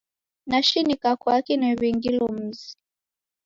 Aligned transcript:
Nashinika 0.49 1.09
kwaki 1.21 1.53
niw'ingilo 1.57 2.25
mzi. 2.37 2.69